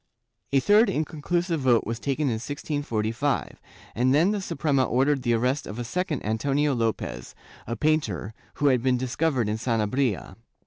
[0.51, 3.61] A third inconclusive vote was taken in 1645,
[3.93, 7.35] and then the Suprema ordered the arrest of a second Antonio Lopez,
[7.67, 10.37] a painter, who had been discovered in Sanabria.